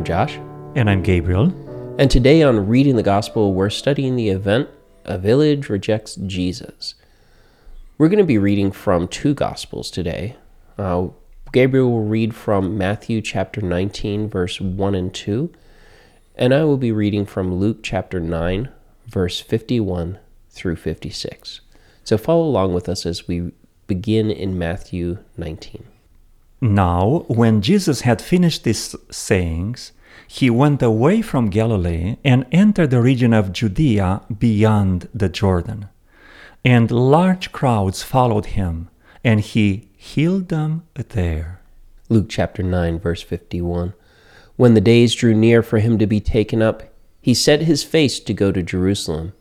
I'm 0.00 0.04
Josh. 0.06 0.36
And 0.76 0.88
I'm 0.88 1.02
Gabriel. 1.02 1.52
And 1.98 2.10
today 2.10 2.42
on 2.42 2.66
Reading 2.66 2.96
the 2.96 3.02
Gospel, 3.02 3.52
we're 3.52 3.68
studying 3.68 4.16
the 4.16 4.30
event 4.30 4.70
A 5.04 5.18
Village 5.18 5.68
Rejects 5.68 6.14
Jesus. 6.14 6.94
We're 7.98 8.08
going 8.08 8.16
to 8.16 8.24
be 8.24 8.38
reading 8.38 8.72
from 8.72 9.08
two 9.08 9.34
Gospels 9.34 9.90
today. 9.90 10.36
Uh, 10.78 11.08
Gabriel 11.52 11.90
will 11.90 12.04
read 12.06 12.34
from 12.34 12.78
Matthew 12.78 13.20
chapter 13.20 13.60
19, 13.60 14.30
verse 14.30 14.58
1 14.58 14.94
and 14.94 15.12
2, 15.12 15.52
and 16.34 16.54
I 16.54 16.64
will 16.64 16.78
be 16.78 16.92
reading 16.92 17.26
from 17.26 17.56
Luke 17.56 17.80
chapter 17.82 18.18
9, 18.20 18.70
verse 19.06 19.38
51 19.38 20.18
through 20.48 20.76
56. 20.76 21.60
So 22.04 22.16
follow 22.16 22.44
along 22.44 22.72
with 22.72 22.88
us 22.88 23.04
as 23.04 23.28
we 23.28 23.52
begin 23.86 24.30
in 24.30 24.58
Matthew 24.58 25.18
19. 25.36 25.84
Now, 26.60 27.24
when 27.28 27.62
Jesus 27.62 28.02
had 28.02 28.20
finished 28.20 28.64
these 28.64 28.94
sayings, 29.10 29.92
he 30.28 30.50
went 30.50 30.82
away 30.82 31.22
from 31.22 31.48
Galilee 31.48 32.16
and 32.22 32.46
entered 32.52 32.90
the 32.90 33.00
region 33.00 33.32
of 33.32 33.52
Judea 33.52 34.22
beyond 34.38 35.08
the 35.14 35.28
Jordan. 35.28 35.88
And 36.64 36.90
large 36.90 37.50
crowds 37.50 38.02
followed 38.02 38.46
him, 38.46 38.90
and 39.24 39.40
he 39.40 39.88
healed 39.96 40.48
them 40.48 40.84
there. 40.94 41.60
Luke 42.08 42.26
chapter 42.28 42.62
9, 42.62 42.98
verse 42.98 43.22
51. 43.22 43.94
When 44.56 44.74
the 44.74 44.80
days 44.80 45.14
drew 45.14 45.34
near 45.34 45.62
for 45.62 45.78
him 45.78 45.98
to 45.98 46.06
be 46.06 46.20
taken 46.20 46.60
up, 46.60 46.82
he 47.22 47.32
set 47.34 47.62
his 47.62 47.82
face 47.82 48.20
to 48.20 48.34
go 48.34 48.52
to 48.52 48.62
Jerusalem. 48.62 49.32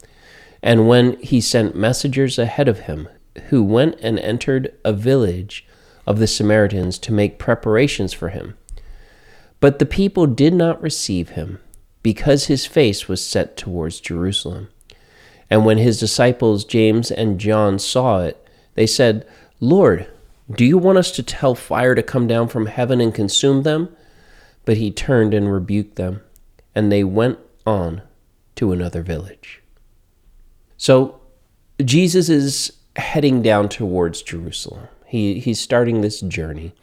And 0.63 0.87
when 0.87 1.19
he 1.19 1.41
sent 1.41 1.75
messengers 1.75 2.39
ahead 2.39 2.67
of 2.67 2.81
him, 2.81 3.09
who 3.49 3.63
went 3.63 3.99
and 4.01 4.19
entered 4.19 4.73
a 4.85 4.93
village, 4.93 5.65
of 6.09 6.19
the 6.19 6.27
Samaritans 6.27 6.97
to 6.97 7.13
make 7.13 7.37
preparations 7.39 8.11
for 8.11 8.29
him. 8.29 8.57
But 9.59 9.77
the 9.77 9.85
people 9.85 10.25
did 10.25 10.53
not 10.55 10.81
receive 10.81 11.29
him, 11.29 11.59
because 12.01 12.45
his 12.45 12.65
face 12.65 13.07
was 13.07 13.25
set 13.25 13.55
towards 13.55 13.99
Jerusalem. 13.99 14.69
And 15.49 15.65
when 15.65 15.77
his 15.77 15.99
disciples 15.99 16.65
James 16.65 17.11
and 17.11 17.39
John 17.39 17.77
saw 17.77 18.21
it, 18.21 18.43
they 18.73 18.87
said, 18.87 19.27
Lord, 19.59 20.07
do 20.49 20.65
you 20.65 20.77
want 20.79 20.97
us 20.97 21.11
to 21.11 21.21
tell 21.21 21.53
fire 21.53 21.93
to 21.93 22.01
come 22.01 22.25
down 22.25 22.47
from 22.47 22.65
heaven 22.65 22.99
and 22.99 23.13
consume 23.13 23.61
them? 23.61 23.95
But 24.65 24.77
he 24.77 24.89
turned 24.91 25.33
and 25.33 25.51
rebuked 25.51 25.95
them, 25.95 26.21
and 26.73 26.91
they 26.91 27.03
went 27.03 27.37
on 27.67 28.01
to 28.55 28.71
another 28.71 29.03
village. 29.03 29.61
So 30.77 31.19
Jesus 31.83 32.29
is 32.29 32.71
heading 32.95 33.43
down 33.43 33.69
towards 33.69 34.23
Jerusalem. 34.23 34.87
He 35.09 35.39
he's 35.39 35.59
starting 35.59 36.01
this 36.01 36.21
journey. 36.21 36.73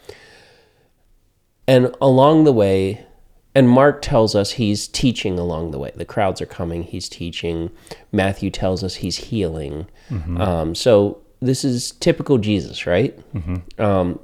And 1.68 1.94
along 2.00 2.44
the 2.44 2.52
way, 2.52 3.06
and 3.54 3.68
Mark 3.68 4.02
tells 4.02 4.34
us 4.34 4.52
he's 4.52 4.86
teaching 4.86 5.38
along 5.38 5.70
the 5.70 5.78
way. 5.78 5.90
The 5.94 6.04
crowds 6.04 6.42
are 6.42 6.46
coming. 6.46 6.82
He's 6.82 7.08
teaching. 7.08 7.70
Matthew 8.12 8.50
tells 8.50 8.84
us 8.84 8.96
he's 8.96 9.16
healing. 9.16 9.86
Mm-hmm. 10.10 10.40
Um, 10.40 10.74
so 10.74 11.22
this 11.40 11.64
is 11.64 11.92
typical 11.92 12.38
Jesus, 12.38 12.86
right? 12.86 13.18
Mm-hmm. 13.34 13.80
Um, 13.80 14.20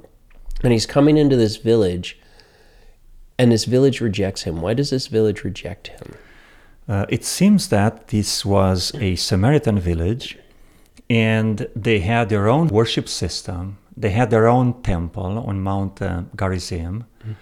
and 0.63 0.71
he's 0.71 0.85
coming 0.85 1.17
into 1.17 1.35
this 1.35 1.57
village, 1.57 2.19
and 3.37 3.51
this 3.51 3.65
village 3.65 4.01
rejects 4.01 4.43
him. 4.43 4.61
Why 4.61 4.73
does 4.73 4.89
this 4.89 5.07
village 5.07 5.43
reject 5.43 5.87
him? 5.87 6.15
Uh, 6.87 7.05
it 7.09 7.23
seems 7.25 7.69
that 7.69 8.09
this 8.09 8.45
was 8.45 8.91
a 8.95 9.15
Samaritan 9.15 9.79
village, 9.79 10.37
and 11.09 11.67
they 11.75 11.99
had 11.99 12.29
their 12.29 12.47
own 12.47 12.67
worship 12.67 13.09
system 13.09 13.77
they 13.95 14.09
had 14.09 14.29
their 14.29 14.47
own 14.47 14.81
temple 14.81 15.39
on 15.39 15.61
Mount 15.61 16.01
uh, 16.01 16.23
Gerizim. 16.35 17.05
Mm. 17.25 17.35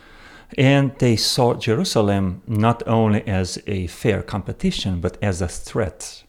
And 0.57 0.91
they 1.00 1.16
saw 1.16 1.53
Jerusalem 1.53 2.41
not 2.45 2.85
only 2.85 3.25
as 3.25 3.62
a 3.67 3.88
fair 3.88 4.22
competition, 4.22 5.00
but 5.00 5.17
as 5.22 5.41
a 5.41 5.47
threat, 5.47 6.23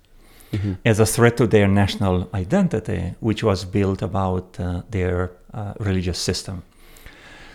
mm-hmm. 0.53 0.75
as 0.85 1.01
a 1.01 1.07
threat 1.07 1.37
to 1.39 1.47
their 1.49 1.67
national 1.67 2.29
identity, 2.33 3.15
which 3.19 3.43
was 3.43 3.65
built 3.65 4.01
about 4.01 4.61
uh, 4.61 4.83
their 4.91 5.33
uh, 5.53 5.75
religious 5.81 6.19
system. 6.19 6.63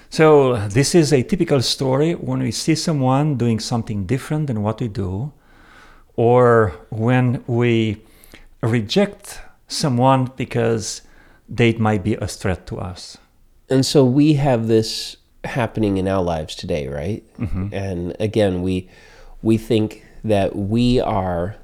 So, 0.09 0.55
this 0.67 0.95
is 0.95 1.11
a 1.11 1.21
typical 1.21 1.61
story 1.61 2.13
when 2.13 2.39
we 2.39 2.51
see 2.51 2.75
someone 2.75 3.35
doing 3.35 3.59
something 3.59 4.05
different 4.05 4.47
than 4.47 4.63
what 4.63 4.79
we 4.79 4.87
do, 4.87 5.33
or 6.15 6.73
when 6.89 7.43
we 7.45 8.01
reject 8.61 9.41
someone 9.67 10.31
because 10.37 11.01
they 11.49 11.73
might 11.73 12.03
be 12.03 12.15
a 12.15 12.27
threat 12.27 12.67
to 12.67 12.77
us. 12.77 13.17
And 13.69 13.85
so 13.85 14.03
we 14.05 14.33
have 14.33 14.67
this 14.67 15.17
happening 15.43 15.97
in 15.97 16.07
our 16.07 16.23
lives 16.23 16.55
today, 16.55 16.87
right? 16.87 17.23
Mm-hmm. 17.37 17.73
And 17.73 18.15
again, 18.19 18.61
we 18.61 18.89
we 19.41 19.57
think 19.57 20.05
that 20.23 20.55
we 20.55 20.99
are 20.99 21.55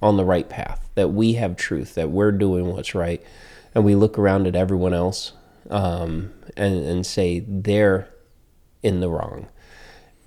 on 0.00 0.16
the 0.16 0.24
right 0.24 0.48
path, 0.48 0.88
that 0.94 1.08
we 1.08 1.34
have 1.34 1.56
truth, 1.56 1.94
that 1.94 2.10
we're 2.10 2.32
doing 2.32 2.66
what's 2.66 2.94
right, 2.94 3.22
and 3.74 3.84
we 3.84 3.94
look 3.94 4.18
around 4.18 4.46
at 4.46 4.56
everyone 4.56 4.94
else 4.94 5.32
um, 5.70 6.32
and 6.56 6.84
and 6.84 7.06
say 7.06 7.40
they're 7.40 8.08
in 8.82 9.00
the 9.00 9.08
wrong. 9.08 9.48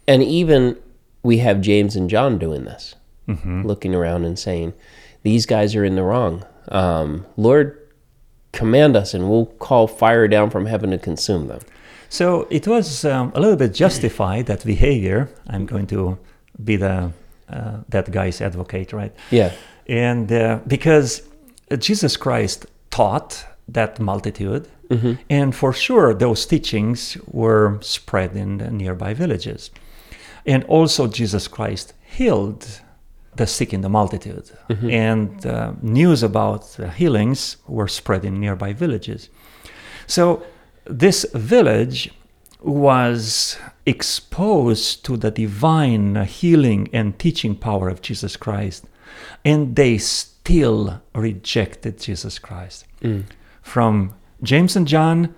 And 0.08 0.24
even 0.24 0.78
we 1.24 1.40
have 1.40 1.62
James 1.62 1.96
and 1.96 2.10
John 2.10 2.38
doing 2.38 2.66
this, 2.66 2.96
mm-hmm. 3.28 3.64
looking 3.66 3.94
around 3.94 4.26
and 4.26 4.38
saying, 4.38 4.74
"These 5.24 5.46
guys 5.46 5.76
are 5.76 5.86
in 5.86 5.96
the 5.96 6.04
wrong." 6.04 6.46
Um, 6.70 7.26
Lord, 7.38 7.85
command 8.56 8.96
us 8.96 9.14
and 9.14 9.30
we'll 9.30 9.48
call 9.68 9.88
fire 9.88 10.28
down 10.28 10.50
from 10.50 10.66
heaven 10.66 10.92
to 10.92 10.98
consume 10.98 11.48
them. 11.48 11.60
So 12.10 12.48
it 12.50 12.68
was 12.68 13.04
um, 13.06 13.32
a 13.36 13.40
little 13.40 13.58
bit 13.58 13.74
justified 13.74 14.46
that 14.46 14.64
behavior. 14.66 15.30
I'm 15.48 15.66
going 15.66 15.88
to 15.88 16.18
be 16.64 16.78
the 16.78 17.12
uh, 17.50 17.78
that 17.90 18.10
guy's 18.12 18.42
advocate, 18.42 18.94
right? 18.94 19.14
Yeah. 19.30 19.52
And 19.88 20.32
uh, 20.32 20.60
because 20.66 21.22
Jesus 21.78 22.18
Christ 22.18 22.66
taught 22.90 23.46
that 23.68 24.00
multitude, 24.00 24.68
mm-hmm. 24.90 25.14
and 25.30 25.56
for 25.56 25.74
sure 25.74 26.14
those 26.14 26.46
teachings 26.46 27.18
were 27.28 27.78
spread 27.82 28.36
in 28.36 28.58
the 28.58 28.72
nearby 28.72 29.14
villages, 29.14 29.70
and 30.46 30.64
also 30.66 31.08
Jesus 31.08 31.48
Christ 31.48 31.94
healed 32.04 32.82
the 33.36 33.48
sick 33.48 33.74
in 33.74 33.82
the 33.82 33.90
multitude. 33.90 34.52
Mm-hmm. 34.70 34.90
And 34.90 35.46
uh, 35.46 35.74
news 35.82 36.24
about 36.24 36.66
healings 36.96 37.58
were 37.68 37.88
spread 37.88 38.26
in 38.26 38.40
nearby 38.40 38.74
villages. 38.74 39.30
So 40.08 40.44
this 40.86 41.26
village 41.34 42.12
was 42.62 43.58
exposed 43.86 45.06
to 45.06 45.18
the 45.18 45.32
divine 45.32 46.16
healing 46.26 46.90
and 46.94 47.18
teaching 47.20 47.56
power 47.56 47.90
of 47.90 48.02
Jesus 48.02 48.36
Christ, 48.38 48.86
and 49.44 49.76
they 49.76 49.98
still 49.98 51.02
rejected 51.14 52.00
Jesus 52.00 52.40
Christ. 52.40 52.86
Mm. 53.02 53.26
From 53.62 54.16
James 54.42 54.76
and 54.76 54.88
John, 54.88 55.36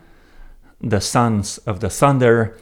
the 0.80 1.02
sons 1.02 1.58
of 1.60 1.80
the 1.80 1.90
thunder, 1.90 2.58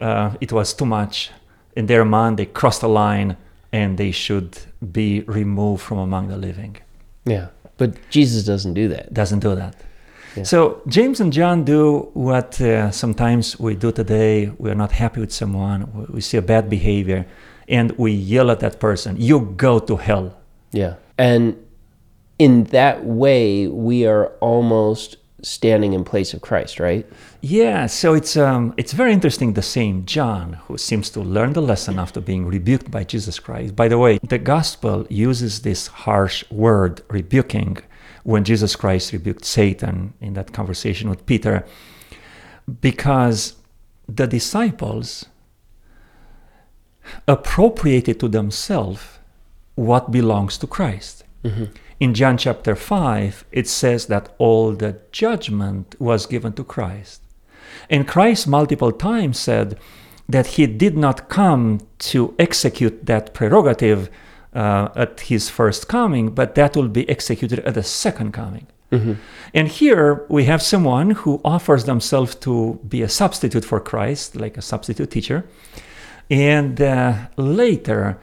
uh, 0.00 0.34
it 0.40 0.52
was 0.52 0.72
too 0.72 0.86
much. 0.86 1.30
In 1.74 1.86
their 1.86 2.04
mind, 2.04 2.38
they 2.38 2.46
crossed 2.46 2.80
the 2.80 2.88
line 2.88 3.36
and 3.72 3.98
they 3.98 4.10
should 4.10 4.58
be 4.92 5.20
removed 5.22 5.82
from 5.82 5.98
among 5.98 6.28
the 6.28 6.36
living. 6.36 6.76
Yeah, 7.24 7.48
but 7.76 7.96
Jesus 8.10 8.44
doesn't 8.44 8.74
do 8.74 8.88
that. 8.88 9.12
Doesn't 9.12 9.40
do 9.40 9.54
that. 9.54 9.74
Yeah. 10.36 10.44
So 10.44 10.82
James 10.86 11.20
and 11.20 11.32
John 11.32 11.64
do 11.64 12.10
what 12.12 12.60
uh, 12.60 12.90
sometimes 12.90 13.58
we 13.58 13.74
do 13.74 13.90
today. 13.90 14.52
We're 14.58 14.74
not 14.74 14.92
happy 14.92 15.20
with 15.20 15.32
someone. 15.32 16.06
We 16.10 16.20
see 16.20 16.36
a 16.36 16.42
bad 16.42 16.68
behavior, 16.68 17.26
and 17.68 17.92
we 17.92 18.12
yell 18.12 18.50
at 18.50 18.60
that 18.60 18.78
person. 18.78 19.16
You 19.18 19.54
go 19.56 19.78
to 19.78 19.96
hell. 19.96 20.36
Yeah, 20.72 20.94
and 21.18 21.56
in 22.38 22.64
that 22.64 23.04
way, 23.04 23.66
we 23.66 24.06
are 24.06 24.26
almost 24.40 25.16
standing 25.46 25.92
in 25.92 26.04
place 26.04 26.34
of 26.34 26.40
Christ, 26.40 26.80
right? 26.80 27.06
Yeah, 27.40 27.86
so 27.86 28.14
it's 28.14 28.36
um, 28.36 28.74
it's 28.76 28.92
very 28.92 29.12
interesting. 29.12 29.52
The 29.52 29.62
same 29.62 30.04
John, 30.04 30.54
who 30.64 30.76
seems 30.76 31.08
to 31.10 31.20
learn 31.20 31.52
the 31.52 31.62
lesson 31.62 31.98
after 31.98 32.20
being 32.20 32.46
rebuked 32.46 32.90
by 32.90 33.04
Jesus 33.04 33.38
Christ. 33.38 33.76
By 33.76 33.88
the 33.88 33.98
way, 33.98 34.18
the 34.18 34.38
gospel 34.38 35.06
uses 35.08 35.62
this 35.62 35.86
harsh 35.86 36.44
word, 36.50 37.02
rebuking, 37.08 37.78
when 38.24 38.42
Jesus 38.42 38.74
Christ 38.74 39.12
rebuked 39.12 39.44
Satan 39.44 40.14
in 40.20 40.34
that 40.34 40.52
conversation 40.52 41.08
with 41.08 41.24
Peter, 41.26 41.64
because 42.80 43.54
the 44.08 44.26
disciples 44.26 45.26
appropriated 47.28 48.18
to 48.18 48.28
themselves 48.28 49.20
what 49.76 50.10
belongs 50.10 50.58
to 50.58 50.66
Christ. 50.66 51.22
Mm-hmm. 51.46 51.64
In 51.98 52.14
John 52.14 52.36
chapter 52.36 52.76
5, 52.76 53.44
it 53.52 53.66
says 53.66 54.06
that 54.06 54.34
all 54.38 54.72
the 54.72 54.98
judgment 55.12 55.96
was 55.98 56.26
given 56.26 56.52
to 56.54 56.64
Christ. 56.64 57.22
And 57.88 58.06
Christ 58.06 58.46
multiple 58.46 58.92
times 58.92 59.38
said 59.38 59.78
that 60.28 60.46
he 60.46 60.66
did 60.66 60.96
not 60.96 61.28
come 61.28 61.80
to 61.98 62.34
execute 62.38 63.06
that 63.06 63.32
prerogative 63.32 64.10
uh, 64.54 64.88
at 64.96 65.20
his 65.20 65.48
first 65.48 65.88
coming, 65.88 66.30
but 66.30 66.54
that 66.54 66.76
will 66.76 66.88
be 66.88 67.08
executed 67.08 67.60
at 67.60 67.74
the 67.74 67.82
second 67.82 68.32
coming. 68.32 68.66
Mm-hmm. 68.92 69.14
And 69.54 69.68
here 69.68 70.24
we 70.28 70.44
have 70.44 70.62
someone 70.62 71.10
who 71.10 71.40
offers 71.44 71.84
themselves 71.84 72.34
to 72.36 72.80
be 72.88 73.02
a 73.02 73.08
substitute 73.08 73.64
for 73.64 73.80
Christ, 73.80 74.36
like 74.36 74.56
a 74.56 74.62
substitute 74.62 75.10
teacher. 75.10 75.44
And 76.30 76.80
uh, 76.80 77.28
later, 77.36 78.18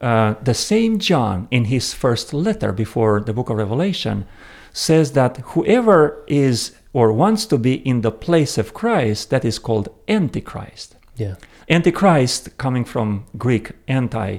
uh, 0.00 0.34
the 0.42 0.54
same 0.54 0.98
John, 0.98 1.48
in 1.50 1.66
his 1.66 1.94
first 1.94 2.34
letter 2.34 2.72
before 2.72 3.20
the 3.20 3.32
book 3.32 3.50
of 3.50 3.56
Revelation, 3.56 4.26
says 4.72 5.12
that 5.12 5.38
whoever 5.38 6.22
is 6.26 6.72
or 6.92 7.12
wants 7.12 7.46
to 7.46 7.58
be 7.58 7.74
in 7.74 8.00
the 8.00 8.10
place 8.10 8.58
of 8.58 8.74
Christ, 8.74 9.30
that 9.30 9.44
is 9.44 9.58
called 9.58 9.88
Antichrist. 10.08 10.96
Yeah. 11.16 11.36
Antichrist, 11.68 12.56
coming 12.58 12.84
from 12.84 13.24
Greek 13.36 13.72
anti, 13.88 14.38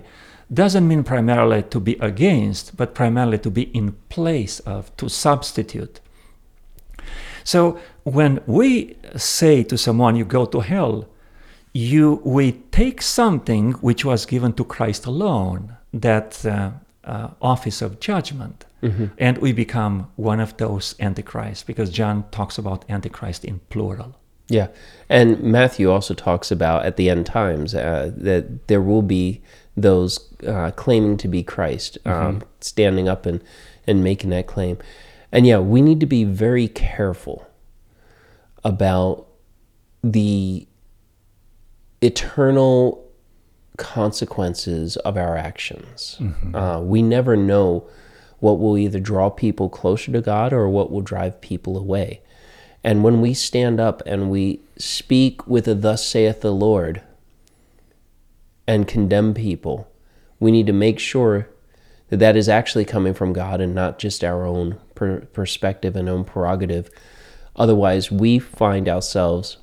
doesn't 0.54 0.88
mean 0.88 1.04
primarily 1.04 1.64
to 1.64 1.80
be 1.80 1.98
against, 2.00 2.78
but 2.78 2.96
primarily 2.96 3.38
to 3.40 3.52
be 3.52 3.64
in 3.76 3.94
place 4.10 4.60
of, 4.62 4.96
to 4.98 5.10
substitute. 5.10 6.00
So 7.44 7.80
when 8.04 8.42
we 8.46 8.96
say 9.16 9.64
to 9.64 9.78
someone, 9.78 10.16
you 10.16 10.26
go 10.26 10.46
to 10.46 10.60
hell, 10.62 11.08
you 11.78 12.22
we 12.24 12.54
take 12.72 13.02
something 13.02 13.74
which 13.74 14.04
was 14.04 14.26
given 14.26 14.54
to 14.54 14.64
Christ 14.64 15.06
alone, 15.06 15.78
that 15.94 16.46
uh, 16.46 16.72
uh, 17.04 17.30
office 17.42 17.82
of 17.82 18.00
judgment, 18.00 18.66
and 19.18 19.38
we 19.38 19.54
become 19.54 20.10
one 20.16 20.40
of 20.40 20.58
those 20.58 20.96
antichrists 21.00 21.64
because 21.64 21.90
John 21.90 22.26
talks 22.32 22.58
about 22.58 22.86
antichrist 22.90 23.46
in 23.46 23.60
plural. 23.70 24.16
Yeah. 24.50 24.68
And 25.10 25.42
Matthew 25.42 25.92
also 25.92 26.14
talks 26.14 26.52
about 26.52 26.86
at 26.86 26.96
the 26.96 27.10
end 27.10 27.26
times 27.26 27.76
uh, 27.76 28.12
that 28.16 28.68
there 28.68 28.82
will 28.82 29.02
be 29.02 29.42
those 29.76 30.34
uh, 30.46 30.72
claiming 30.72 31.18
to 31.18 31.28
be 31.28 31.44
Christ, 31.44 31.98
um, 32.06 32.44
standing 32.62 33.10
up 33.10 33.26
and, 33.26 33.44
and 33.86 34.04
making 34.04 34.30
that 34.32 34.48
claim. 34.48 34.78
And 35.32 35.46
yeah, 35.46 35.60
we 35.60 35.82
need 35.82 36.00
to 36.00 36.06
be 36.06 36.24
very 36.24 36.68
careful 36.68 37.46
about 38.64 39.28
the 40.04 40.67
eternal 42.02 43.04
consequences 43.78 44.98
of 44.98 45.18
our 45.18 45.38
actions. 45.38 46.20
Uh, 46.56 46.82
we 46.82 47.02
never 47.02 47.36
know 47.36 47.88
what 48.40 48.60
will 48.60 48.78
either 48.78 49.00
draw 49.00 49.30
people 49.30 49.70
closer 49.70 50.12
to 50.12 50.22
God 50.22 50.54
or 50.54 50.70
what 50.70 50.92
will 50.92 51.02
drive 51.02 51.42
people 51.42 51.78
away. 51.78 52.22
And 52.84 53.04
when 53.04 53.22
we 53.22 53.34
stand 53.34 53.80
up 53.80 54.02
and 54.06 54.30
we 54.30 54.62
speak 54.78 55.48
with 55.48 55.68
a 55.68 55.76
thus 55.76 56.06
saith 56.06 56.42
the 56.42 56.54
Lord 56.54 57.02
and 58.68 58.88
condemn 58.88 59.34
people, 59.34 59.88
we 60.40 60.52
need 60.52 60.68
to 60.68 60.74
make 60.74 61.00
sure 61.00 61.50
that 62.10 62.18
that 62.18 62.38
is 62.38 62.48
actually 62.48 62.86
coming 62.86 63.14
from 63.14 63.34
God 63.34 63.60
and 63.60 63.74
not 63.74 64.00
just 64.00 64.24
our 64.24 64.46
own 64.46 64.78
per- 64.96 65.22
perspective 65.22 65.96
and 65.96 66.08
own 66.08 66.24
prerogative. 66.24 66.90
Otherwise, 67.56 68.12
we 68.12 68.40
find 68.40 68.88
ourselves 68.88 69.58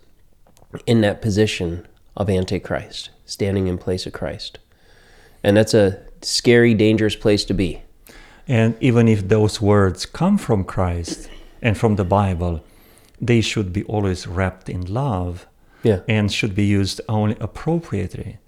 in 0.84 1.00
that 1.00 1.22
position 1.22 1.86
of 2.16 2.28
Antichrist, 2.30 3.10
standing 3.26 3.66
in 3.66 3.78
place 3.78 4.06
of 4.06 4.12
Christ. 4.12 4.58
And 5.42 5.56
that's 5.56 5.74
a 5.74 6.00
scary, 6.22 6.74
dangerous 6.74 7.16
place 7.16 7.44
to 7.46 7.54
be. 7.54 7.82
And 8.48 8.76
even 8.80 9.08
if 9.08 9.28
those 9.28 9.60
words 9.60 10.06
come 10.06 10.38
from 10.38 10.64
Christ 10.64 11.28
and 11.62 11.76
from 11.76 11.96
the 11.96 12.04
Bible, 12.04 12.62
they 13.20 13.40
should 13.40 13.72
be 13.72 13.84
always 13.84 14.26
wrapped 14.26 14.68
in 14.68 14.82
love 14.92 15.46
Yeah. 15.82 16.00
and 16.08 16.30
should 16.30 16.54
be 16.54 16.64
used 16.64 17.00
only 17.08 17.36
appropriately 17.40 18.38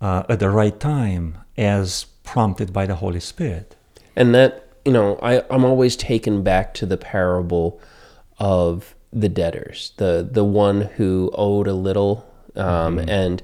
uh, 0.00 0.24
at 0.28 0.40
the 0.40 0.50
right 0.50 0.78
time 0.78 1.38
as 1.56 2.04
prompted 2.22 2.72
by 2.72 2.86
the 2.86 2.96
Holy 2.96 3.20
Spirit. 3.20 3.76
And 4.14 4.34
that, 4.34 4.68
you 4.84 4.92
know, 4.92 5.18
I, 5.22 5.42
I'm 5.50 5.64
always 5.64 5.96
taken 5.96 6.42
back 6.42 6.74
to 6.74 6.86
the 6.86 6.96
parable 6.98 7.80
of 8.38 8.94
the 9.12 9.28
debtors, 9.30 9.92
the 9.96 10.26
the 10.30 10.44
one 10.44 10.82
who 10.96 11.30
owed 11.34 11.66
a 11.66 11.72
little, 11.72 12.26
um, 12.56 12.98
and 12.98 13.42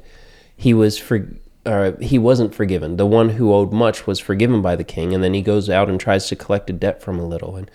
he 0.56 0.74
was 0.74 0.98
for, 0.98 1.28
uh, 1.66 1.92
he 2.00 2.18
wasn't 2.18 2.54
forgiven. 2.54 2.96
The 2.96 3.06
one 3.06 3.30
who 3.30 3.52
owed 3.52 3.72
much 3.72 4.06
was 4.06 4.18
forgiven 4.18 4.62
by 4.62 4.76
the 4.76 4.84
king, 4.84 5.14
and 5.14 5.22
then 5.22 5.34
he 5.34 5.42
goes 5.42 5.68
out 5.70 5.88
and 5.88 5.98
tries 5.98 6.28
to 6.28 6.36
collect 6.36 6.70
a 6.70 6.72
debt 6.72 7.02
from 7.02 7.18
a 7.18 7.26
little. 7.26 7.56
And 7.56 7.70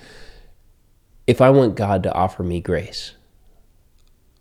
if 1.25 1.41
I 1.41 1.49
want 1.49 1.75
God 1.75 2.03
to 2.03 2.13
offer 2.13 2.43
me 2.43 2.61
grace, 2.61 3.13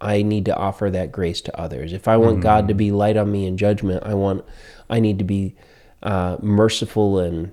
I 0.00 0.22
need 0.22 0.44
to 0.44 0.56
offer 0.56 0.90
that 0.90 1.10
grace 1.10 1.40
to 1.42 1.58
others. 1.58 1.92
If 1.92 2.06
I 2.06 2.16
want 2.16 2.42
God 2.42 2.68
to 2.68 2.74
be 2.74 2.92
light 2.92 3.16
on 3.16 3.32
me 3.32 3.46
in 3.46 3.56
judgment, 3.56 4.02
I 4.04 4.14
want, 4.14 4.44
I 4.90 5.00
need 5.00 5.18
to 5.18 5.24
be 5.24 5.56
uh, 6.02 6.36
merciful 6.42 7.18
and 7.18 7.52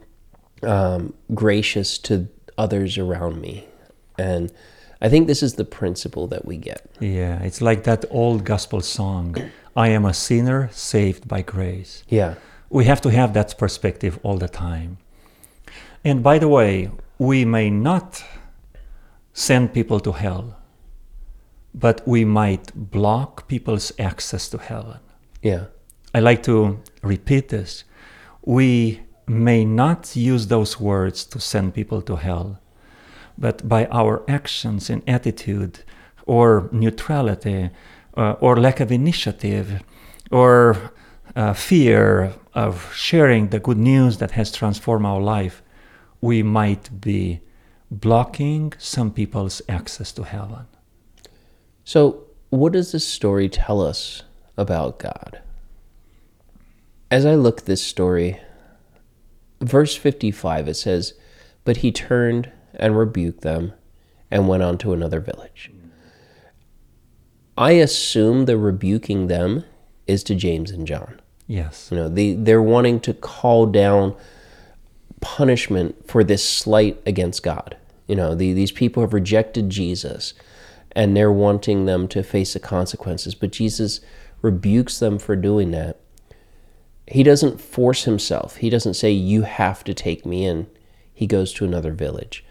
um, 0.62 1.14
gracious 1.34 1.98
to 2.00 2.28
others 2.58 2.98
around 2.98 3.40
me. 3.40 3.66
And 4.18 4.52
I 5.04 5.10
think 5.10 5.28
this 5.28 5.44
is 5.44 5.56
the 5.56 5.66
principle 5.66 6.28
that 6.28 6.46
we 6.46 6.58
get. 6.58 6.90
Yeah, 7.02 7.44
it's 7.44 7.62
like 7.62 7.84
that 7.84 8.06
old 8.10 8.46
gospel 8.46 8.82
song 8.82 9.36
I 9.76 9.90
am 9.90 10.06
a 10.06 10.14
sinner 10.14 10.70
saved 10.72 11.28
by 11.28 11.42
grace. 11.42 12.04
Yeah. 12.08 12.36
We 12.70 12.86
have 12.86 13.02
to 13.02 13.10
have 13.10 13.34
that 13.34 13.58
perspective 13.58 14.18
all 14.24 14.38
the 14.38 14.48
time. 14.48 14.98
And 16.06 16.24
by 16.24 16.40
the 16.40 16.48
way, 16.48 16.90
we 17.18 17.44
may 17.44 17.70
not 17.70 18.24
send 19.34 19.74
people 19.74 20.00
to 20.02 20.12
hell, 20.14 20.58
but 21.74 22.08
we 22.08 22.24
might 22.24 22.72
block 22.74 23.48
people's 23.48 23.92
access 24.00 24.48
to 24.50 24.58
heaven. 24.58 25.00
Yeah. 25.42 25.66
I 26.14 26.20
like 26.20 26.44
to 26.44 26.80
repeat 27.02 27.50
this. 27.50 27.84
We 28.46 29.02
may 29.28 29.66
not 29.66 30.16
use 30.16 30.48
those 30.48 30.80
words 30.80 31.26
to 31.26 31.40
send 31.40 31.74
people 31.74 32.02
to 32.04 32.16
hell, 32.16 32.60
but 33.38 33.68
by 33.68 33.86
our 33.88 34.24
actions 34.28 34.90
and 34.90 35.02
attitude, 35.08 35.80
or 36.26 36.70
neutrality, 36.72 37.70
uh, 38.16 38.34
or 38.40 38.58
lack 38.58 38.80
of 38.80 38.92
initiative, 38.92 39.84
or 40.32 40.94
uh, 41.36 41.54
fear 41.54 42.34
of 42.54 42.94
sharing 42.94 43.50
the 43.50 43.60
good 43.60 43.78
news 43.78 44.18
that 44.20 44.32
has 44.32 44.52
transformed 44.52 45.06
our 45.06 45.22
life, 45.22 45.62
we 46.22 46.44
might 46.44 47.02
be 47.02 47.42
blocking 47.92 48.74
some 48.78 49.12
people's 49.12 49.62
access 49.68 50.12
to 50.12 50.24
heaven. 50.24 50.66
So, 51.84 52.24
what 52.50 52.74
does 52.74 52.92
this 52.92 53.08
story 53.08 53.50
tell 53.50 53.82
us 53.82 54.24
about 54.58 55.00
God? 55.00 55.42
As 57.10 57.26
I 57.26 57.36
look 57.36 57.64
this 57.64 57.84
story, 57.84 58.40
verse 59.60 59.96
55, 59.96 60.68
it 60.68 60.76
says, 60.76 61.14
But 61.64 61.78
he 61.78 61.92
turned 61.92 62.52
and 62.76 62.98
rebuked 62.98 63.42
them 63.42 63.74
and 64.32 64.48
went 64.48 64.64
on 64.64 64.78
to 64.80 64.94
another 64.94 65.20
village. 65.20 65.72
I 67.58 67.72
assume 67.72 68.46
the 68.46 68.58
rebuking 68.58 69.28
them 69.28 69.64
is 70.08 70.24
to 70.24 70.36
James 70.36 70.72
and 70.72 70.88
John. 70.88 71.22
Yes. 71.48 71.90
You 71.92 71.98
know, 71.98 72.10
they, 72.10 72.34
they're 72.34 72.62
wanting 72.62 73.00
to 73.02 73.14
call 73.14 73.68
down 73.68 74.16
punishment 75.22 76.08
for 76.08 76.24
this 76.24 76.48
slight 76.48 77.02
against 77.06 77.44
God. 77.44 77.78
You 78.08 78.16
know, 78.16 78.36
the, 78.36 78.54
these 78.54 78.72
people 78.72 79.02
have 79.02 79.14
rejected 79.14 79.70
Jesus 79.70 80.34
and 80.92 81.16
they're 81.16 81.32
wanting 81.32 81.86
them 81.86 82.08
to 82.10 82.24
face 82.24 82.54
the 82.54 82.60
consequences. 82.60 83.36
But 83.36 83.52
Jesus 83.52 84.02
rebukes 84.42 85.00
them 85.00 85.20
for 85.20 85.36
doing 85.36 85.72
that. 85.72 86.00
He 87.08 87.24
doesn't 87.24 87.62
force 87.62 88.06
himself, 88.06 88.58
he 88.58 88.70
doesn't 88.70 88.94
say, 88.94 89.12
You 89.12 89.44
have 89.44 89.84
to 89.84 89.94
take 89.94 90.26
me 90.26 90.46
in. 90.46 90.68
He 91.14 91.28
goes 91.28 91.54
to 91.54 91.66
another 91.66 91.92
village. 91.92 92.44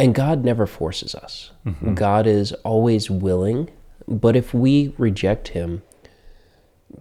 And 0.00 0.14
God 0.14 0.44
never 0.44 0.66
forces 0.66 1.14
us. 1.14 1.50
God 1.94 2.26
is 2.26 2.52
always 2.64 3.10
willing, 3.10 3.70
but 4.08 4.34
if 4.34 4.54
we 4.54 4.94
reject 4.98 5.48
him, 5.48 5.82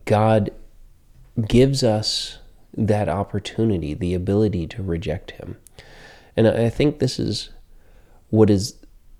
God 0.06 0.52
gives 1.48 1.84
us 1.84 2.40
that 2.76 3.08
opportunity, 3.10 3.94
the 3.94 4.14
ability 4.14 4.68
to 4.68 4.84
reject 4.84 5.32
him. 5.32 5.58
And 6.36 6.48
I 6.48 6.70
think 6.70 7.00
this 7.00 7.20
is 7.20 7.50
what 8.30 8.50
is 8.50 8.76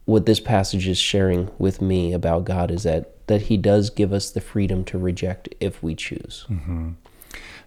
what 0.06 0.26
this 0.26 0.40
passage 0.40 0.88
is 0.88 0.98
sharing 0.98 1.50
with 1.58 1.82
me 1.82 2.14
about 2.14 2.44
God 2.46 2.72
is 2.72 2.84
that 2.84 3.28
that 3.28 3.44
he 3.44 3.58
does 3.58 3.90
give 3.90 4.12
us 4.12 4.32
the 4.32 4.42
freedom 4.42 4.84
to 4.86 4.98
reject 4.98 5.50
if 5.60 5.82
we 5.84 5.96
choose. 5.96 6.46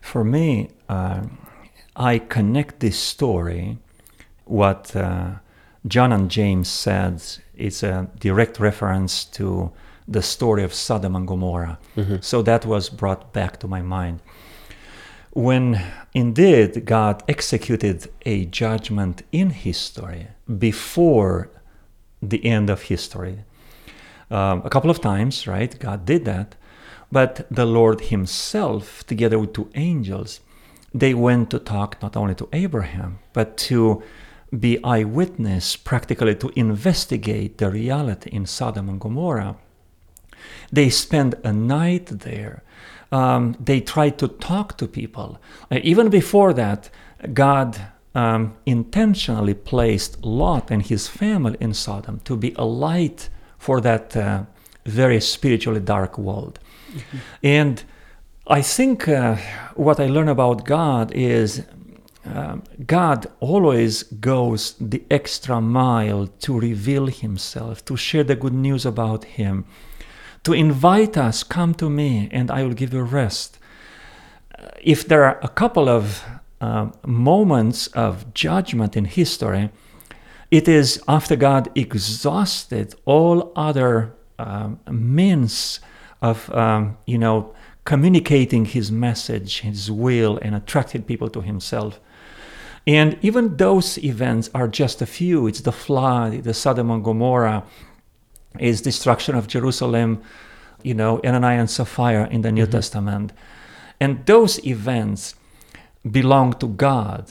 For 0.01 0.25
me, 0.25 0.71
uh, 0.89 1.23
I 1.95 2.19
connect 2.19 2.81
this 2.81 2.99
story, 2.99 3.79
what 4.45 4.95
uh, 4.97 5.35
John 5.87 6.13
and 6.13 6.31
James 6.31 6.69
said, 6.69 7.23
it's 7.57 7.83
a 7.83 8.09
direct 8.19 8.61
reference 8.61 9.25
to 9.25 9.73
the 10.09 10.23
story 10.23 10.63
of 10.63 10.73
Sodom 10.75 11.17
and 11.17 11.27
Gomorrah. 11.27 11.79
So 12.21 12.43
that 12.43 12.65
was 12.67 12.89
brought 12.89 13.33
back 13.33 13.59
to 13.61 13.69
my 13.69 13.83
mind. 13.83 14.21
When 15.33 15.81
indeed 16.13 16.85
God 16.85 17.23
executed 17.29 18.09
a 18.27 18.45
judgment 18.47 19.23
in 19.33 19.51
history 19.51 20.29
before 20.59 21.49
the 22.21 22.45
end 22.45 22.71
of 22.71 22.83
history, 22.83 23.45
um, 24.31 24.63
a 24.65 24.71
couple 24.71 24.91
of 24.91 25.01
times, 25.01 25.47
right? 25.47 25.79
God 25.79 26.05
did 26.05 26.25
that. 26.27 26.55
But 27.11 27.47
the 27.51 27.67
Lord 27.67 28.03
Himself, 28.03 29.05
together 29.07 29.39
with 29.39 29.53
two 29.53 29.69
angels, 29.75 30.41
they 30.95 31.15
went 31.15 31.51
to 31.51 31.59
talk 31.59 32.01
not 32.03 32.17
only 32.17 32.35
to 32.37 32.49
Abraham, 32.53 33.19
but 33.33 33.57
to 33.69 34.03
be 34.59 34.79
eyewitness, 34.85 35.77
practically 35.77 36.35
to 36.35 36.51
investigate 36.57 37.59
the 37.59 37.71
reality 37.71 38.31
in 38.31 38.47
Sodom 38.47 38.89
and 38.89 39.01
Gomorrah. 39.01 39.57
They 40.71 40.91
spend 40.91 41.35
a 41.45 41.53
night 41.53 42.07
there. 42.07 42.63
um, 43.13 43.55
they 43.61 43.81
try 43.81 44.11
to 44.11 44.27
talk 44.27 44.77
to 44.79 44.89
people. 44.89 45.39
Uh, 45.71 45.79
even 45.83 46.09
before 46.09 46.53
that, 46.55 46.91
God 47.33 47.79
um, 48.15 48.55
intentionally 48.67 49.55
placed 49.55 50.25
Lot 50.25 50.71
and 50.71 50.83
his 50.85 51.07
family 51.09 51.57
in 51.61 51.75
Sodom 51.75 52.21
to 52.25 52.37
be 52.37 52.55
a 52.57 52.65
light 52.65 53.29
for 53.59 53.81
that 53.83 54.17
uh, 54.17 54.45
very 54.87 55.21
spiritually 55.21 55.81
dark 55.81 56.19
world. 56.19 56.59
Mm-hmm. 56.91 57.19
And 57.43 57.85
I 58.47 58.63
think 58.63 59.09
uh, 59.09 59.37
what 59.75 60.01
I 60.01 60.07
learn 60.07 60.29
about 60.29 60.65
God 60.65 61.13
is 61.13 61.63
um, 62.25 62.63
God 62.87 63.27
always 63.41 64.05
goes 64.05 64.75
the 64.81 65.03
extra 65.11 65.61
mile 65.61 66.29
to 66.41 66.59
reveal 66.59 67.07
Himself, 67.07 67.85
to 67.87 67.97
share 67.97 68.25
the 68.25 68.37
good 68.37 68.55
news 68.55 68.87
about 68.87 69.25
Him, 69.25 69.65
to 70.45 70.53
invite 70.53 71.17
us, 71.17 71.43
come 71.43 71.75
to 71.75 71.91
me 71.91 72.29
and 72.31 72.51
I 72.51 72.63
will 72.63 72.75
give 72.75 72.93
you 72.93 73.03
rest. 73.03 73.59
Uh, 74.57 74.69
if 74.81 75.07
there 75.07 75.25
are 75.25 75.39
a 75.43 75.49
couple 75.49 75.89
of 75.89 76.25
uh, 76.61 76.91
moments 77.05 77.89
of 77.89 78.33
judgment 78.35 78.97
in 78.97 79.05
history, 79.05 79.71
it 80.51 80.69
is 80.69 81.03
after 81.09 81.35
God 81.35 81.71
exhausted 81.75 82.95
all 83.05 83.53
other 83.57 84.15
um, 84.39 84.79
means 84.89 85.81
of, 86.21 86.53
um, 86.55 86.99
you 87.07 87.19
know, 87.19 87.55
communicating 87.85 88.65
His 88.65 88.93
message, 88.93 89.61
His 89.61 89.91
will, 89.91 90.39
and 90.41 90.55
attracted 90.55 91.07
people 91.07 91.29
to 91.31 91.41
Himself. 91.41 92.01
And 92.87 93.19
even 93.23 93.57
those 93.57 93.99
events 93.99 94.51
are 94.55 94.67
just 94.67 95.01
a 95.01 95.07
few. 95.07 95.47
It's 95.47 95.61
the 95.61 95.73
flood, 95.73 96.43
the 96.43 96.55
Sodom 96.55 96.91
and 96.91 97.05
Gomorrah, 97.05 97.65
is 98.59 98.83
destruction 98.83 99.35
of 99.35 99.47
Jerusalem, 99.47 100.21
you 100.83 100.95
know, 100.95 101.21
Ananias 101.25 101.61
and 101.61 101.71
Sapphira 101.71 102.29
in 102.29 102.43
the 102.43 102.51
New 102.51 102.65
mm-hmm. 102.65 102.73
Testament. 102.73 103.33
And 104.01 104.27
those 104.27 104.65
events 104.67 105.37
belong 106.11 106.55
to 106.55 106.69
God. 106.69 107.31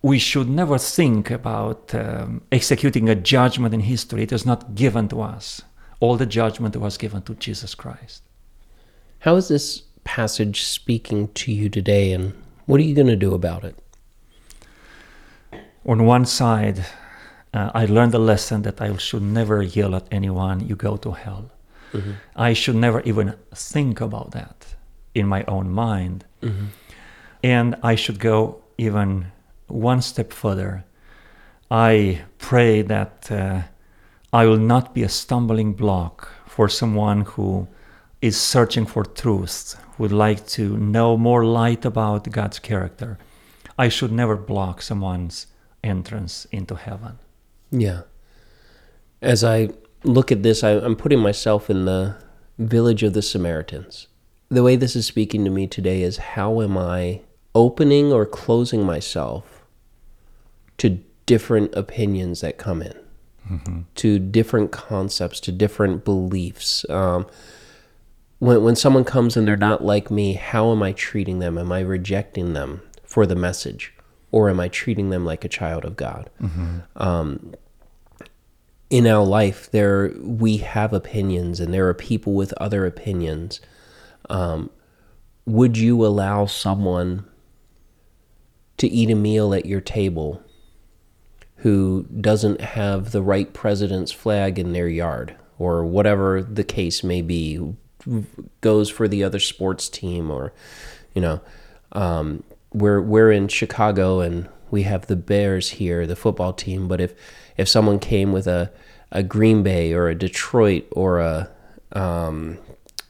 We 0.00 0.18
should 0.18 0.48
never 0.48 0.78
think 0.78 1.30
about 1.30 1.94
um, 1.94 2.42
executing 2.50 3.08
a 3.08 3.14
judgment 3.14 3.74
in 3.74 3.80
history. 3.80 4.22
It 4.22 4.32
is 4.32 4.46
not 4.46 4.74
given 4.74 5.08
to 5.08 5.20
us. 5.20 5.62
All 6.00 6.16
the 6.16 6.26
judgment 6.26 6.76
was 6.76 6.96
given 6.96 7.22
to 7.22 7.34
Jesus 7.34 7.74
Christ. 7.74 8.22
How 9.20 9.36
is 9.36 9.48
this 9.48 9.82
passage 10.04 10.64
speaking 10.64 11.28
to 11.28 11.52
you 11.52 11.68
today, 11.68 12.12
and 12.12 12.34
what 12.66 12.80
are 12.80 12.84
you 12.84 12.94
going 12.94 13.06
to 13.06 13.16
do 13.16 13.34
about 13.34 13.64
it? 13.64 13.78
On 15.86 16.06
one 16.06 16.24
side, 16.24 16.86
uh, 17.52 17.70
I 17.74 17.84
learned 17.86 18.12
the 18.12 18.18
lesson 18.18 18.62
that 18.62 18.80
I 18.80 18.96
should 18.96 19.22
never 19.22 19.62
yell 19.62 19.94
at 19.94 20.06
anyone, 20.10 20.66
you 20.66 20.76
go 20.76 20.96
to 20.96 21.12
hell. 21.12 21.50
Mm-hmm. 21.92 22.12
I 22.34 22.52
should 22.54 22.76
never 22.76 23.00
even 23.02 23.34
think 23.54 24.00
about 24.00 24.32
that 24.32 24.74
in 25.14 25.26
my 25.26 25.44
own 25.44 25.70
mind. 25.70 26.24
Mm-hmm. 26.42 26.66
And 27.42 27.76
I 27.82 27.94
should 27.94 28.18
go 28.18 28.62
even 28.78 29.26
one 29.68 30.02
step 30.02 30.32
further. 30.32 30.84
I 31.70 32.22
pray 32.38 32.82
that 32.82 33.30
uh, 33.30 33.62
I 34.32 34.46
will 34.46 34.58
not 34.58 34.94
be 34.94 35.02
a 35.02 35.08
stumbling 35.08 35.74
block 35.74 36.28
for 36.46 36.68
someone 36.68 37.22
who 37.22 37.68
is 38.20 38.40
searching 38.40 38.86
for 38.86 39.04
truth, 39.04 39.76
would 39.98 40.12
like 40.12 40.46
to 40.46 40.76
know 40.78 41.16
more 41.16 41.44
light 41.44 41.84
about 41.84 42.30
God's 42.30 42.58
character. 42.58 43.18
I 43.78 43.88
should 43.88 44.12
never 44.12 44.36
block 44.36 44.82
someone's 44.82 45.46
entrance 45.84 46.46
into 46.50 46.74
heaven. 46.74 47.18
Yeah. 47.70 48.02
As 49.22 49.44
I 49.44 49.68
look 50.02 50.32
at 50.32 50.42
this, 50.42 50.64
I, 50.64 50.72
am 50.72 50.96
putting 50.96 51.20
myself 51.20 51.70
in 51.70 51.84
the 51.84 52.16
village 52.58 53.02
of 53.02 53.12
the 53.12 53.22
Samaritans. 53.22 54.08
The 54.48 54.62
way 54.62 54.76
this 54.76 54.96
is 54.96 55.06
speaking 55.06 55.44
to 55.44 55.50
me 55.50 55.66
today 55.66 56.02
is 56.02 56.16
how 56.16 56.60
am 56.60 56.76
I 56.76 57.22
opening 57.54 58.12
or 58.12 58.26
closing 58.26 58.84
myself 58.84 59.64
to 60.78 60.98
different 61.26 61.74
opinions 61.74 62.40
that 62.40 62.58
come 62.58 62.82
in, 62.82 62.94
mm-hmm. 63.50 63.80
to 63.94 64.18
different 64.18 64.72
concepts, 64.72 65.40
to 65.40 65.52
different 65.52 66.04
beliefs. 66.04 66.84
Um, 66.90 67.26
when, 68.38 68.62
when 68.62 68.76
someone 68.76 69.04
comes 69.04 69.36
and 69.36 69.48
they're 69.48 69.56
not 69.56 69.84
like 69.84 70.10
me, 70.10 70.34
how 70.34 70.72
am 70.72 70.82
I 70.82 70.92
treating 70.92 71.38
them? 71.38 71.56
Am 71.56 71.72
I 71.72 71.80
rejecting 71.80 72.52
them 72.52 72.82
for 73.04 73.24
the 73.24 73.36
message? 73.36 73.93
Or 74.34 74.50
am 74.50 74.58
I 74.58 74.66
treating 74.66 75.10
them 75.10 75.24
like 75.24 75.44
a 75.44 75.48
child 75.48 75.84
of 75.84 75.94
God? 75.94 76.28
Mm-hmm. 76.42 76.78
Um, 76.96 77.54
in 78.90 79.06
our 79.06 79.24
life, 79.24 79.70
there 79.70 80.12
we 80.18 80.56
have 80.56 80.92
opinions, 80.92 81.60
and 81.60 81.72
there 81.72 81.86
are 81.86 81.94
people 81.94 82.34
with 82.34 82.52
other 82.54 82.84
opinions. 82.84 83.60
Um, 84.28 84.70
would 85.46 85.78
you 85.78 86.04
allow 86.04 86.46
someone 86.46 87.24
to 88.78 88.88
eat 88.88 89.08
a 89.08 89.14
meal 89.14 89.54
at 89.54 89.66
your 89.66 89.80
table 89.80 90.42
who 91.58 92.04
doesn't 92.20 92.60
have 92.60 93.12
the 93.12 93.22
right 93.22 93.52
president's 93.52 94.10
flag 94.10 94.58
in 94.58 94.72
their 94.72 94.88
yard 94.88 95.36
or 95.60 95.84
whatever 95.84 96.42
the 96.42 96.64
case 96.64 97.04
may 97.04 97.22
be 97.22 97.72
goes 98.60 98.90
for 98.90 99.06
the 99.06 99.22
other 99.22 99.38
sports 99.38 99.88
team 99.88 100.28
or 100.28 100.52
you 101.14 101.22
know 101.22 101.40
um, 101.92 102.42
we're 102.74 103.00
we're 103.00 103.32
in 103.32 103.48
Chicago 103.48 104.20
and 104.20 104.48
we 104.70 104.82
have 104.82 105.06
the 105.06 105.16
Bears 105.16 105.70
here 105.70 106.06
the 106.06 106.16
football 106.16 106.52
team 106.52 106.86
but 106.88 107.00
if 107.00 107.14
if 107.56 107.68
someone 107.68 107.98
came 107.98 108.32
with 108.32 108.46
a 108.46 108.70
a 109.14 109.22
Green 109.22 109.62
Bay 109.62 109.92
or 109.92 110.08
a 110.08 110.14
Detroit 110.14 110.86
or 110.90 111.20
a 111.20 111.48
um, 111.92 112.58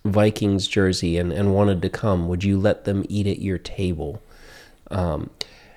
Vikings 0.04 0.68
jersey 0.68 1.16
and, 1.16 1.33
and 1.33 1.54
wanted 1.54 1.80
to 1.83 1.88
come, 1.88 2.28
would 2.28 2.44
you 2.44 2.59
let 2.59 2.85
them 2.85 3.04
eat 3.09 3.26
at 3.26 3.40
your 3.40 3.59
table? 3.59 4.23
Um, 4.90 5.30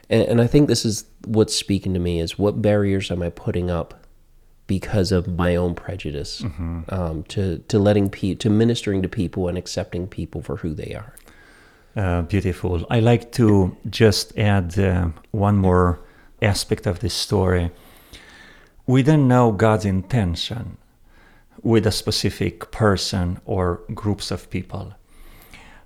and, 0.10 0.24
and 0.24 0.42
I 0.42 0.48
think 0.48 0.68
this 0.68 0.84
is 0.84 1.06
what's 1.26 1.56
speaking 1.56 1.94
to 1.94 2.00
me 2.00 2.20
is 2.20 2.38
what 2.38 2.62
barriers 2.62 3.10
am 3.10 3.22
I 3.22 3.30
putting 3.30 3.72
up 3.72 4.06
because 4.68 5.14
of 5.14 5.30
my 5.30 5.56
own 5.56 5.74
prejudice 5.74 6.42
mm-hmm. 6.42 6.82
um, 6.90 7.24
to 7.24 7.60
to 7.70 7.80
letting 7.80 8.10
pe- 8.10 8.36
to 8.36 8.50
ministering 8.50 9.02
to 9.02 9.08
people 9.08 9.48
and 9.48 9.58
accepting 9.58 10.08
people 10.08 10.42
for 10.42 10.58
who 10.58 10.74
they 10.74 10.94
are. 10.94 11.16
Uh, 11.98 12.22
beautiful. 12.22 12.86
I 12.92 13.00
like 13.00 13.32
to 13.32 13.76
just 13.90 14.38
add 14.38 14.78
uh, 14.78 15.10
one 15.32 15.58
more 15.58 16.00
aspect 16.44 16.86
of 16.86 17.00
this 17.00 17.16
story. 17.16 17.72
We 18.86 19.02
don't 19.02 19.28
know 19.28 19.52
God's 19.52 19.84
intention 19.84 20.78
with 21.64 21.88
a 21.88 21.92
specific 21.92 22.70
person 22.70 23.40
or 23.48 23.82
groups 23.96 24.30
of 24.30 24.48
people. 24.52 24.94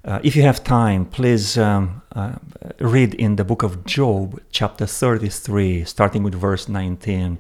Uh, 0.04 0.20
if 0.22 0.36
you 0.36 0.42
have 0.42 0.66
time, 0.66 1.06
please 1.06 1.58
um, 1.58 2.02
uh, 2.14 2.34
read 2.82 3.14
in 3.14 3.38
the 3.38 3.46
book 3.46 3.64
of 3.64 3.86
Job, 3.86 4.42
chapter 4.52 4.86
33, 4.86 5.86
starting 5.86 6.24
with 6.24 6.36
verse 6.36 6.68
19. 6.68 7.40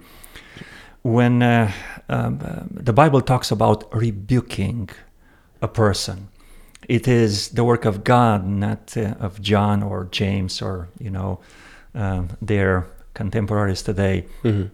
When 1.01 1.43
uh, 1.43 1.73
um, 2.07 2.39
the 2.71 2.93
Bible 2.93 3.19
talks 3.19 3.51
about 3.51 3.93
rebuking 3.93 4.87
a 5.61 5.67
person, 5.67 6.29
it 6.87 7.07
is 7.07 7.49
the 7.49 7.63
work 7.63 7.85
of 7.85 8.03
God, 8.03 8.45
not 8.45 8.95
uh, 8.97 9.15
of 9.19 9.41
John 9.41 9.83
or 9.83 10.05
James 10.11 10.61
or, 10.61 10.89
you 10.99 11.09
know, 11.09 11.39
um, 11.93 12.29
their 12.41 12.87
contemporaries 13.13 13.81
today. 13.81 14.25
Mm-hmm. 14.43 14.73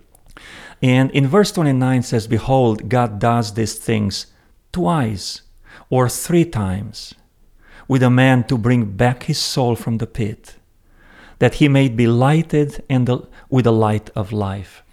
And 0.82 1.12
in 1.12 1.28
verse 1.28 1.52
29 1.52 2.04
says, 2.04 2.28
Behold, 2.28 2.90
God 2.90 3.20
does 3.20 3.54
these 3.54 3.76
things 3.76 4.28
twice 4.72 5.42
or 5.90 6.08
three 6.10 6.46
times 6.46 7.16
with 7.88 8.04
a 8.04 8.10
man 8.10 8.44
to 8.46 8.58
bring 8.58 8.86
back 8.86 9.24
his 9.24 9.40
soul 9.40 9.76
from 9.76 9.98
the 9.98 10.08
pit, 10.08 10.56
that 11.40 11.56
he 11.56 11.68
may 11.68 11.90
be 11.90 12.06
lighted 12.06 12.84
and 12.90 13.08
the, 13.08 13.28
with 13.50 13.66
the 13.66 13.72
light 13.72 14.10
of 14.16 14.32
life. 14.32 14.84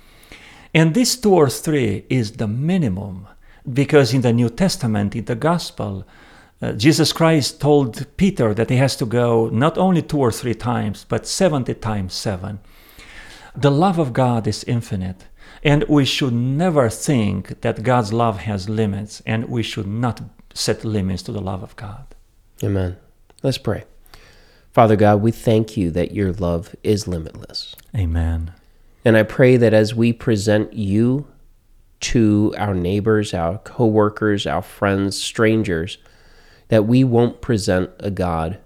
And 0.73 0.94
this 0.94 1.16
two 1.16 1.35
or 1.35 1.50
three 1.50 2.04
is 2.09 2.33
the 2.33 2.49
minimum, 2.49 3.26
because 3.71 4.14
in 4.14 4.23
the 4.23 4.33
New 4.33 4.49
Testament, 4.49 5.14
in 5.14 5.25
the 5.25 5.35
Gospel, 5.35 6.06
uh, 6.64 6.73
Jesus 6.73 7.12
Christ 7.12 7.61
told 7.61 8.06
Peter 8.16 8.54
that 8.54 8.71
he 8.71 8.76
has 8.76 8.97
to 8.97 9.04
go 9.04 9.50
not 9.50 9.76
only 9.76 10.00
two 10.00 10.18
or 10.18 10.33
three 10.33 10.54
times, 10.54 11.04
but 11.06 11.26
70 11.26 11.75
times 11.75 12.14
seven. 12.14 12.59
The 13.54 13.71
love 13.71 13.99
of 13.99 14.14
God 14.14 14.47
is 14.47 14.64
infinite, 14.64 15.26
and 15.62 15.85
we 15.88 16.06
should 16.06 16.33
never 16.33 16.88
think 16.88 17.61
that 17.61 17.83
God's 17.83 18.14
love 18.14 18.38
has 18.38 18.68
limits, 18.68 19.23
and 19.26 19.50
we 19.50 19.62
should 19.62 19.87
not 19.87 20.23
set 20.54 20.85
limits 20.85 21.23
to 21.25 21.33
the 21.33 21.42
love 21.42 21.62
of 21.62 21.76
God. 21.76 22.06
Amen. 22.62 22.97
Let's 23.42 23.59
pray. 23.59 23.85
Father 24.73 24.97
God, 24.97 25.21
we 25.21 25.33
thank 25.33 25.76
you 25.76 25.90
that 25.90 26.12
your 26.12 26.33
love 26.33 26.75
is 26.83 27.06
limitless. 27.06 27.76
Amen. 27.94 28.52
And 29.04 29.18
I 29.18 29.23
pray 29.23 29.59
that 29.59 29.75
as 29.75 29.94
we 29.94 30.14
present 30.14 30.73
you 30.73 31.26
to 32.00 32.54
our 32.56 32.75
neighbors, 32.75 33.35
our 33.35 33.59
coworkers, 33.59 34.47
our 34.47 34.62
friends, 34.62 35.21
strangers, 35.21 35.99
that 36.68 36.87
we 36.87 37.04
won't 37.04 37.40
present 37.40 37.90
a 37.99 38.11
God 38.11 38.59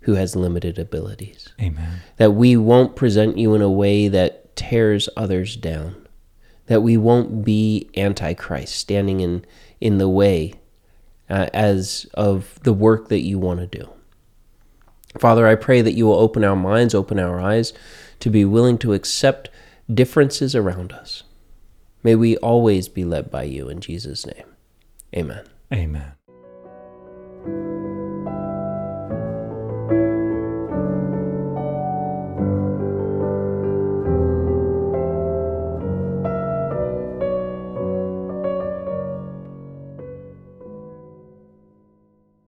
who 0.00 0.14
has 0.14 0.34
limited 0.34 0.78
abilities. 0.78 1.52
Amen. 1.60 2.00
That 2.16 2.32
we 2.32 2.56
won't 2.56 2.96
present 2.96 3.38
you 3.38 3.54
in 3.54 3.62
a 3.62 3.70
way 3.70 4.08
that 4.08 4.56
tears 4.56 5.08
others 5.16 5.56
down. 5.56 6.08
That 6.66 6.82
we 6.82 6.96
won't 6.96 7.44
be 7.44 7.90
antichrist, 7.96 8.74
standing 8.74 9.20
in, 9.20 9.44
in 9.80 9.98
the 9.98 10.08
way 10.08 10.54
uh, 11.28 11.48
as 11.52 12.06
of 12.14 12.58
the 12.62 12.72
work 12.72 13.08
that 13.08 13.20
you 13.20 13.38
want 13.38 13.60
to 13.60 13.66
do. 13.66 13.90
Father, 15.18 15.46
I 15.46 15.56
pray 15.56 15.82
that 15.82 15.92
you 15.92 16.06
will 16.06 16.18
open 16.18 16.44
our 16.44 16.56
minds, 16.56 16.94
open 16.94 17.18
our 17.18 17.40
eyes 17.40 17.72
to 18.20 18.30
be 18.30 18.44
willing 18.44 18.78
to 18.78 18.92
accept 18.92 19.50
differences 19.92 20.54
around 20.54 20.92
us. 20.92 21.24
May 22.02 22.14
we 22.14 22.36
always 22.38 22.88
be 22.88 23.04
led 23.04 23.30
by 23.30 23.42
you 23.42 23.68
in 23.68 23.80
Jesus' 23.80 24.24
name. 24.24 24.44
Amen. 25.14 25.44
Amen. 25.72 26.12
Thank 27.42 27.54
you. 27.54 27.79